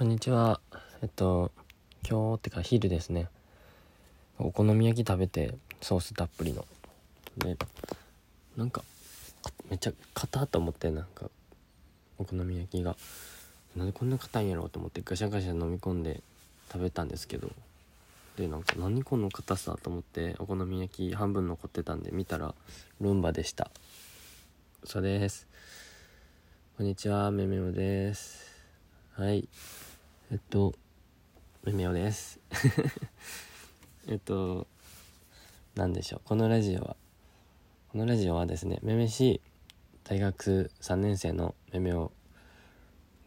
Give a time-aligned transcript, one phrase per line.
[0.00, 0.62] こんにちは。
[1.02, 1.52] えっと、
[2.08, 3.28] 今日ってか昼ですね。
[4.38, 6.64] お好み焼き食べて、ソースたっぷりの。
[7.36, 7.54] で、
[8.56, 8.82] なんか、
[9.68, 11.28] めっちゃ硬と思って、なんか、
[12.16, 12.96] お好み焼きが。
[13.76, 16.22] なんでこんな硬いんやろうと思ってガシャガシャ飲み込んで
[16.72, 17.50] 食べたんですけど。
[18.38, 22.54] で、なんか、何この硬さと思って、お好み焼き半分残ってたんで見たら、
[23.02, 23.70] ルンバでした。
[24.82, 25.46] そうです。
[26.78, 28.48] こんにちは、めめおです。
[29.12, 29.46] はい。
[30.32, 30.72] えっと、
[31.64, 32.38] めめおです。
[34.06, 34.68] えっと、
[35.74, 36.20] 何でしょう。
[36.24, 36.96] このラジオは、
[37.88, 39.40] このラジオはですね、めめし
[40.04, 42.12] 大学3年生のめめお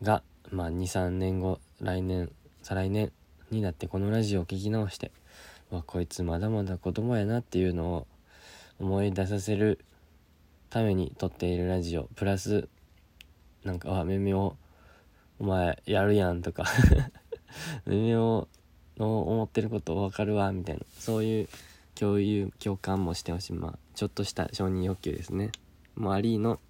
[0.02, 3.12] が、まあ、2、3年後、来年、再来年
[3.52, 5.12] になってこのラジオを聞き直して、
[5.72, 8.08] わ、こいつまだまだ子供やなっていうのを
[8.80, 9.84] 思い出させる
[10.70, 12.70] ために撮っているラジオ、プラス、
[13.66, 14.56] なんか、あ、めめお
[15.44, 16.64] お前やるやんとか。
[17.86, 18.48] 微妙
[18.98, 20.86] の思ってること分かるわみたいな。
[20.98, 21.50] そういう
[21.96, 23.54] 共有共感もしてほしい。
[23.54, 25.52] まあちょっとした承認欲求ですね。
[25.96, 26.62] もうアリーノ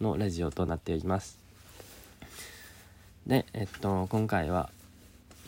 [0.00, 1.36] のラジオとなっています。
[3.26, 4.70] でえっと今回は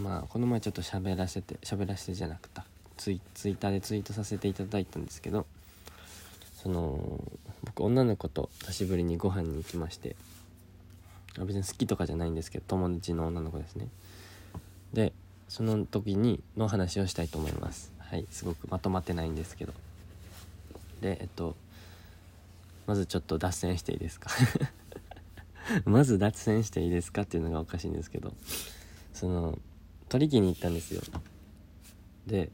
[0.00, 2.60] まあこの前ちょっと喋らせて喋らせてじゃなくて
[2.96, 5.46] ツイツイッターでツイートさせていただいたんですけど
[6.60, 7.22] その
[7.62, 10.16] 僕女の子と久しぶりにご飯に行きまして
[11.38, 13.88] 別に好きとかじゃないんですけど友達の女の子ですね。
[14.92, 15.12] で
[15.48, 17.92] その時にの話をしたいと思います。
[17.98, 19.72] はいすごくまとまってないんですけど。
[21.00, 21.56] でえっと
[22.86, 24.30] まずちょっと脱線していいですか？
[25.84, 28.32] まず脱線していいですかっていうのがおかしいんですけど。
[29.12, 29.58] その
[30.08, 31.00] 取り木に行ったんですよ。
[32.26, 32.50] で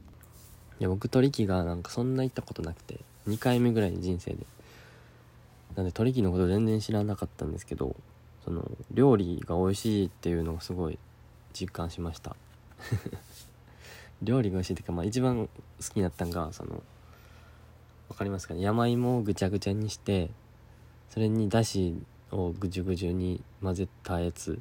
[0.79, 4.45] いや僕取り木がなんかそんな行ったことなくて2回目ぐらい人生で。
[5.75, 7.95] なんで取り木のこと全然知らなかったんですけど
[8.43, 10.97] その料理が美味しいっていうのがすごい
[11.53, 12.35] 実感しました。
[14.23, 15.49] 料理が美味しいっていうか、まあ、一番好
[15.93, 16.81] きになったんがその
[18.09, 18.61] 分かりますかね？
[18.61, 20.29] 山芋をぐちゃぐちゃにして
[21.09, 21.95] それにだし
[22.31, 24.59] をぐじゅぐじゅに混ぜたやつ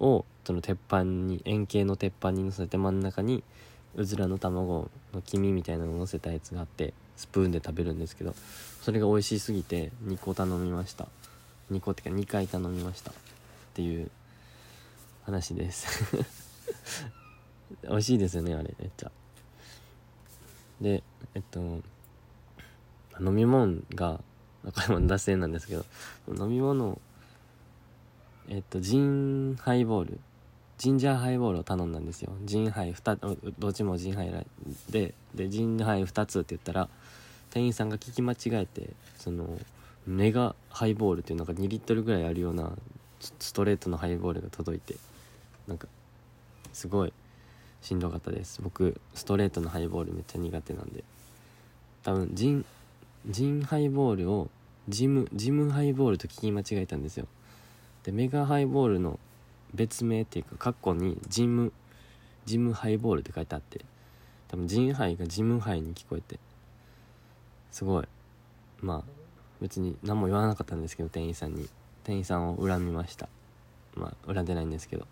[0.00, 3.44] をその鉄板に円形の鉄板にのせて真ん中に
[3.94, 8.34] うずらの卵の黄身みたいなのをのせたやつがあってスプーンで食べるんですけど
[8.80, 11.06] それが美味しすぎて2個頼みました。
[11.70, 13.12] 2個ってか2回頼みました。
[13.72, 14.10] っていう
[15.24, 16.14] 話です。
[17.88, 19.10] 美味しいですよねあれめっちゃ。
[20.80, 21.02] で
[21.34, 21.80] えっと
[23.20, 24.20] 飲み物が
[24.62, 25.86] これも脱線なんですけど
[26.28, 27.00] 飲み物
[28.48, 30.20] えっとジンハイボール
[30.76, 32.32] ジンジャーハイボールを頼んだんですよ。
[32.44, 34.46] ジンハイ2つどっちもジンハイ
[34.90, 36.90] ででジンハイ2つって言ったら
[37.50, 39.58] 店員さんが聞き間違えてその
[40.06, 42.72] メガハイボールっていうなんか2リットルぐらいあるような
[43.38, 44.96] ストレートのハイボールが届いて
[45.68, 45.86] なんか
[46.72, 47.12] すごい
[47.80, 48.60] しんどかったです。
[48.62, 51.04] 僕ストレートのハイボールめっちゃ苦手なんで。
[52.02, 52.64] 多分ジン
[53.28, 54.50] ジンハイボールを
[54.88, 57.26] ジムジムハイボールと聞き間違えたんですよ。
[58.04, 59.20] でメガハイボールの
[59.74, 61.72] 別名っていうかカッコにジム
[62.44, 63.84] ジムハイボールって書いてあって
[64.48, 66.40] 多分ジンハイがジムハイに聞こえて
[67.70, 68.08] すごい。
[68.80, 69.02] まあ
[69.60, 71.68] 別に何も言わなかったんですけど店員さんに。
[72.04, 73.28] 店員さんを恨みました。
[73.94, 75.06] まあ恨んでないんですけど。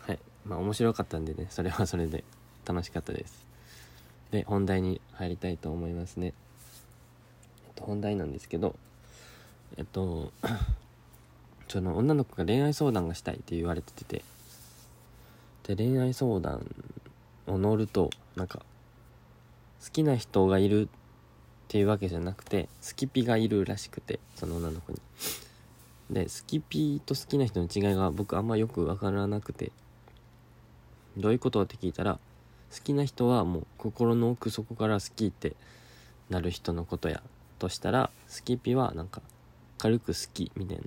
[0.00, 0.18] はい。
[0.44, 2.24] まあ面白かったんでねそれは それで
[2.64, 3.46] 楽しかったです。
[4.30, 6.32] で本題に入りたいと思いますね。
[7.66, 8.76] えっと本題なんですけど
[9.76, 10.32] えっと
[11.68, 14.24] その女の子が恋愛相談がしたいって言われてて。
[15.64, 16.66] で恋愛相談
[17.46, 18.60] を乗るとなんか
[19.84, 20.88] 好きな人がいるっ
[21.68, 24.98] ていうわけじゃなくてスキピがいるらしくてその女の子に。
[26.10, 29.72] でスキピーと好きな人の違いが僕あんまよく分からなくて。
[31.16, 32.18] どういうことって聞いたら
[32.72, 35.54] 好きな人はもう心の奥底から好きって
[36.28, 37.22] なる人のことや
[37.58, 39.22] としたらスキピはなんか
[39.78, 40.82] 軽く好きみたいな。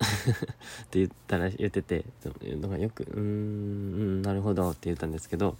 [0.00, 2.06] って言ったら言ってて
[2.58, 5.58] なんかよく「うーんなるほど」って言ったんですけど、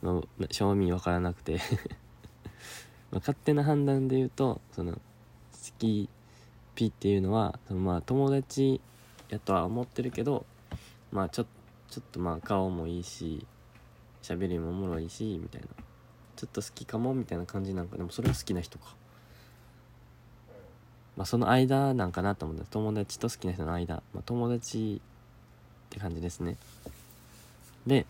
[0.00, 1.60] まあ、正味分からなくて。
[3.10, 4.98] ま、勝手な判断で言うとその好
[5.80, 6.08] き
[6.80, 8.80] ピっていうのはそのまあ友達
[9.28, 10.46] やとは思ってるけど
[11.12, 11.44] まあちょ
[11.90, 13.44] ちょっとまあ顔もいいし
[14.22, 15.68] 喋りもおもろいしみたいな。
[16.36, 17.98] ちょっと好きかもみたいな感じなんか。
[17.98, 18.94] でもそれは好きな人か。
[21.16, 26.56] まあその間なんかなと思った友達と好きな人の間、まあ、友達って感じですね。
[27.86, 28.06] で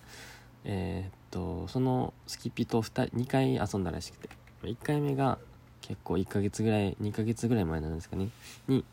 [0.64, 4.28] えー、っとそのスキピと 2, 2回遊んだらしくて。
[4.62, 5.38] 1回目が
[5.80, 8.28] 結構1ヶ月ぐらい2ヶ月ぐらい前なんですかね。
[8.68, 8.84] に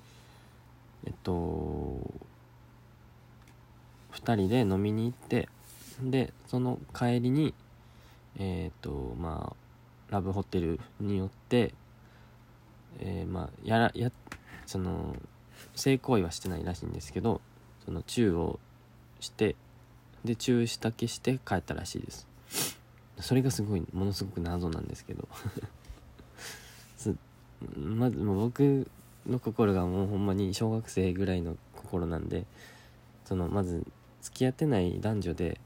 [1.06, 2.00] えっと
[4.14, 5.48] 2人で飲みに行って
[6.02, 7.54] でその帰りに
[8.40, 9.54] えっ、とま
[10.10, 11.74] あラブホテルによって
[13.00, 14.12] えー、まあやらや
[14.66, 15.16] その
[15.76, 17.42] 性行為はしてないらしいんですけど
[17.86, 18.60] そのチューを
[19.20, 19.56] して
[20.24, 22.28] でチューしだけして帰ったらしいです。
[23.20, 25.28] それがすごいものすごく謎なんですけど。
[27.76, 28.88] まずもう僕
[29.28, 32.46] の心がもうほんまに小学生ぐらいの心なんで
[33.26, 33.86] そのまず
[34.22, 35.60] 付き合ってない男女で、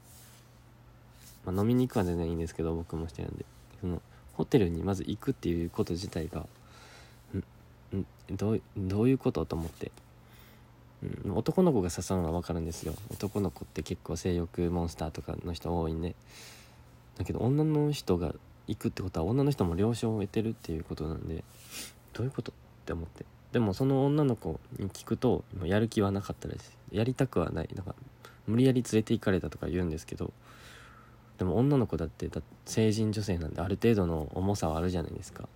[1.44, 3.44] まあ、飲みに行くは全然いいんですけど僕もしてるんで
[3.80, 4.00] その
[4.34, 6.46] ホテルにまず行くっていうこと自体が
[8.30, 9.92] どうどういうことと思って、
[11.24, 12.94] うん、男の子が刺さるのは分かるんですよ。
[13.10, 16.14] 男の子って結構性欲モンスターとかの人多いんで。
[17.18, 18.34] だけど女の人が
[18.68, 21.44] 行くってことは女の人も了承を得てるっていうことなんで
[22.12, 22.54] どういうことっ
[22.84, 23.24] て思って。
[23.52, 26.76] でもその女の子に聞くとやる気はなかったです。
[26.90, 27.68] やりたくはない。
[27.74, 27.94] だか
[28.46, 30.32] 無理やり連れて行かれたとか言うんですけど
[31.38, 35.48] でも女の子だってだ成人女性なんである程度の重さはあるじゃないですか。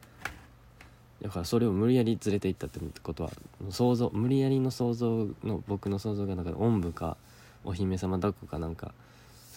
[1.22, 3.30] だからそれを無理やり連れて行ったってことは
[3.70, 7.16] 想像無理やりの想像の僕の想像がなんかおんぶか
[7.64, 8.92] お姫様抱っこかなんか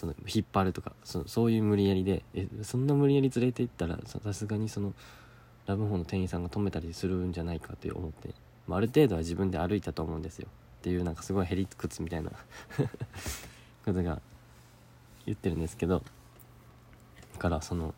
[0.00, 4.94] その引っ張るとかそそういう無理やりでえそんな無理やり連れて行ったらさすがにその
[5.66, 8.30] ラブホの店員さんが止めたりするんじゃないかって思って、
[8.66, 10.48] まあ、ある程度は自分で歩いたと思うんですよ。
[10.78, 12.30] っていうなんかすごいへりくつみたいな
[13.84, 14.22] ことが
[15.26, 16.02] 言ってるんですけど
[17.34, 17.94] だからその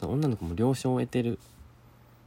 [0.00, 1.40] 女の子も了承を得てるっ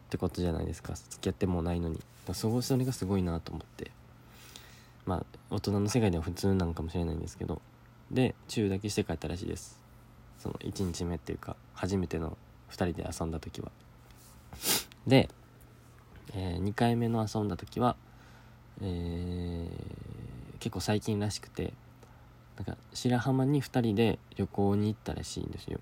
[0.09, 0.93] てことじゃないですか。
[0.93, 1.99] 付き合ってもないのに。
[2.25, 3.91] だそそれがすごいなと思って。
[5.05, 7.61] まあ大人の世界では普通なのかもしれないんですけど
[8.11, 9.79] でチューだけして帰ったらしいです。
[10.37, 12.37] その1日目っていうか初めての
[12.71, 13.71] 2人で遊んだ時は。
[15.07, 15.29] で、
[16.33, 17.95] えー、2回目の遊んだ時は、
[18.81, 19.67] えー、
[20.59, 21.73] 結構最近らしくて
[22.57, 25.79] なんか白浜に2人で旅行に行ったらしいんですよ。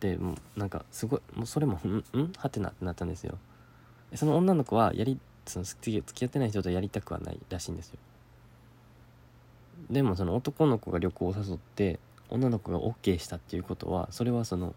[0.00, 3.38] でもうなんかすごいもうそれも「んんはてな」ってなったんですよ。
[4.14, 7.98] その女の子はやりその付き合ってない人とやりたくはないらしいんですよ。
[9.90, 11.98] でもその男の子が旅行を誘って
[12.28, 14.74] 女の子が OK したっていうことはそれはその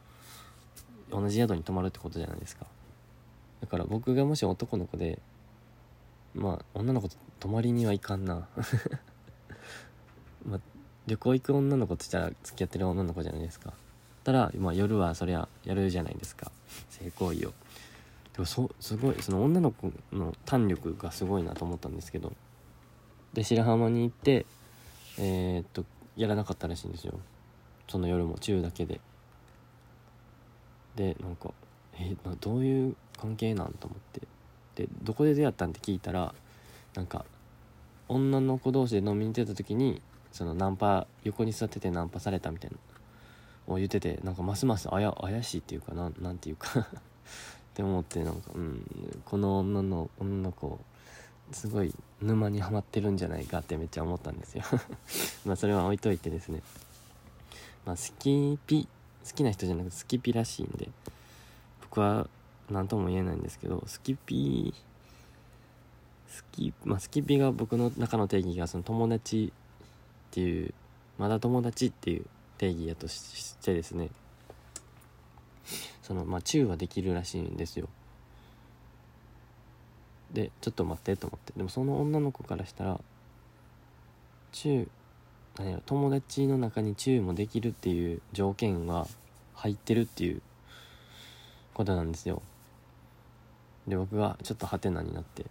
[1.12, 2.66] 同じ宿に泊まるってことじゃないですか。
[3.62, 5.20] だから僕がもし男の子で
[6.36, 8.48] まあ女の子と泊まりにはいかんな。
[10.46, 10.60] まあ
[11.08, 13.74] 旅行行く女の子って言ったら付き合ってる女の子じゃないですか。
[14.24, 16.52] たら、まあ、夜はそりゃやるじゃないですか。
[16.90, 17.54] 性行為を。
[18.34, 22.34] でもそすごいその女の子の胆力がすごいなと思ったんですけど。
[23.34, 24.46] で白浜に行って
[25.19, 25.86] えー、っと
[26.16, 27.19] やらなかったらしいんですよ。
[27.88, 29.00] その夜も中だけで。
[30.95, 31.54] でなんか
[31.94, 34.21] えー、どういう関係なんと思って。
[34.75, 36.33] でどこで出会ったんって聞いたら
[36.95, 37.25] なんか
[38.07, 40.01] 女の子同士で飲みに出た時に
[40.31, 42.77] そのナンパ横に座っててナンパされたみたいな
[43.68, 46.80] を言っててなんかますますあや怪しいっていうかななんていうか。
[47.69, 50.80] って思ってなんかうんこの女の女の子
[51.51, 54.63] すごい沼にはまってるんじゃないかってめっちゃ思ったんですよ。
[55.46, 56.62] まあそれは置いといてですね。
[57.86, 58.88] まあスキピ
[59.28, 60.90] 好きな人じゃなくてスキピらしいんで
[61.81, 62.28] 僕は
[62.69, 64.74] 何とも言えないんですけどスキピ
[66.28, 69.52] スキ,、まあ、スキピが僕の中の定義がその友達
[70.30, 70.74] っていう
[71.18, 72.26] まだ友達っていう
[72.57, 74.09] 定義やとしてですね。
[76.02, 77.88] そのまあチューはできるらしいんですよ。
[80.33, 81.54] でちょっと待ってと思って。
[81.56, 83.00] でもその女の子からしたら
[84.52, 84.88] チュー
[85.57, 89.07] 何や友達の中にチューもできるっていう条件は
[89.54, 90.42] 入ってるっていう
[91.74, 92.42] ことなんですよ。
[93.88, 95.45] で僕はちょっとハテナになって。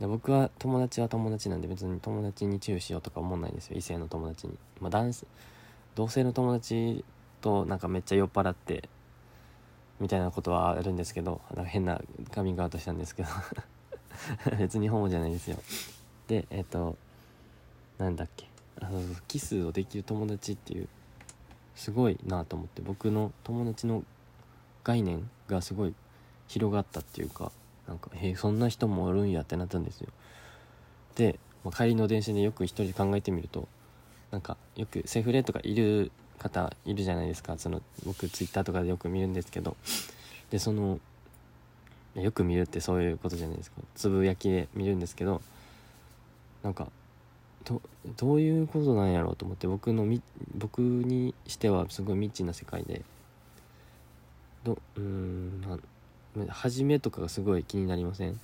[0.00, 3.76] で僕は友達は友達なんで別に友達にチューしようとか思わないんですよ。
[3.76, 4.56] 異性の友達に。
[4.80, 5.12] まあ男
[5.94, 7.04] 同性の友達
[7.40, 8.88] となんかめっちゃ酔っ払って
[10.00, 12.00] みたいなことはあるんですけどなんか変な
[12.32, 13.28] カミングアウトしたんですけど。
[14.58, 15.56] 別にホモじゃないですよ。
[16.28, 16.96] でえっ、ー、と
[17.98, 18.48] なんだっけ。
[18.80, 20.88] あのキスをできる友達っていう
[21.74, 22.82] すごいなと思って。
[22.82, 24.04] 僕の友達の
[24.84, 25.94] 概念がすごい
[26.48, 27.52] 広がったっていうか
[27.86, 30.08] なんかへえそんな人もおるんやってなったんですよ。
[31.16, 33.68] で、まあ、帰りの電車でよく一人で考えてみると
[34.30, 37.58] なんかよくセフレとかいる方いるじゃないですか。
[37.58, 39.76] その僕ツイッターとかでよく見るんですけど。
[40.50, 40.98] でその
[42.14, 43.76] よく見るってそういうことじゃないですか。
[43.94, 45.40] つぶやきで見るんですけど
[46.62, 46.88] なんか
[47.64, 47.80] ど
[48.16, 50.22] どういうことなんやろうと思って僕のみ
[50.54, 53.02] 僕にしてはすごい未知な世界で
[54.64, 55.80] どうん
[56.48, 58.38] 初めとかがすごい気になりません？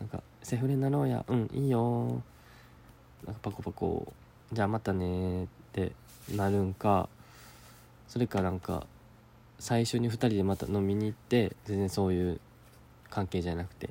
[0.00, 1.24] なんかセフレなろうや。
[1.28, 2.22] うんいいよ。
[3.26, 4.12] なんかパコパコ
[4.52, 5.92] じゃあまたねって
[6.34, 7.08] なるんか
[8.06, 8.86] それかなんか
[9.58, 12.40] 最初に2人でまた飲みに行って全然そういう
[13.10, 13.90] 関係じゃなくて。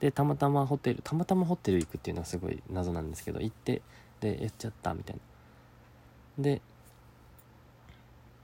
[0.00, 3.80] でたまたまホテルたまたまホテル行くっていうのはすごい謎なんですけど行って
[4.20, 5.16] でやっちゃったみたい
[6.38, 6.42] な。
[6.42, 6.60] で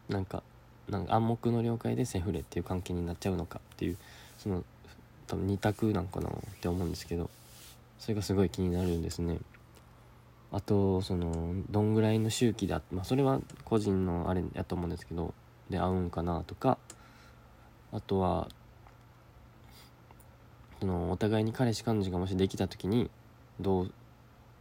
[0.09, 0.43] なんか
[0.89, 3.99] なんか暗黙の了解でセフレっていう関係になっちゃうのかっていう
[4.39, 4.65] その
[5.27, 7.31] 多分2択なんかなって思うんですけど
[7.99, 9.39] それがすごい気になるんですね。
[10.51, 15.33] あとそのどんぐらいの周期で、まあ、それは個人のあれやと思うんですけど
[15.71, 16.77] で会うんかなとか
[17.91, 18.49] あとは
[20.83, 23.09] そのお互いに彼氏彼女がもしできた時に
[23.61, 23.93] どう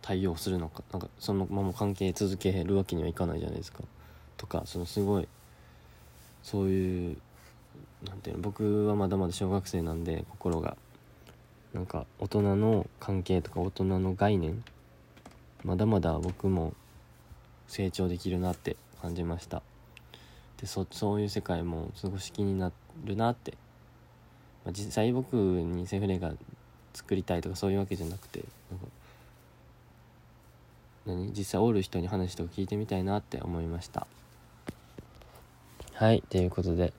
[0.04, 3.80] 対応するのかなんかそのまま関係続けるわけにはいかないじゃないですか。
[4.38, 5.28] とかそのすごい
[6.44, 7.18] そういう
[8.08, 10.78] なんていうの僕はまだまだ小学生なんで心が。
[11.74, 14.64] なんか大人の関係とか大人の概念
[15.64, 16.74] まだまだ僕も
[17.68, 19.64] 成長できるなって感じました。
[20.58, 22.72] でそそういう世界も少し気にな
[23.06, 23.56] るなって、
[24.66, 26.34] まあ、実際僕にセフレが
[26.94, 28.44] 作りたいとかそういうわけじゃなくて
[31.06, 31.32] 何？
[31.34, 34.08] 実際おる人に話とか聞いてみたいなって思いました。
[35.94, 36.94] はいということで、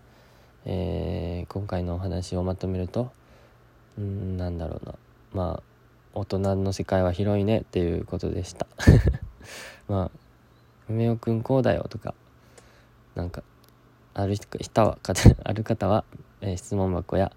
[0.64, 3.11] えー、今回のお話をまとめると
[3.99, 4.95] うんなんだろうな。
[5.33, 5.62] まあ
[6.14, 8.66] 大人の世界は広いねっていうことでした。
[9.88, 10.11] まあ
[10.88, 12.14] 「梅尾くんこうだよ」とか
[13.14, 13.42] なんか
[14.14, 14.99] ある人は
[15.45, 16.04] ある方は、
[16.40, 17.33] えー、質問箱や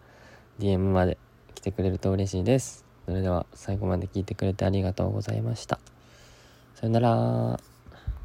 [0.59, 1.17] DM まで
[1.53, 2.85] 来てくれると嬉しいです。
[3.05, 5.79] それでは最後まで聞いてくれてありがとうございました。
[6.75, 7.74] さよなら。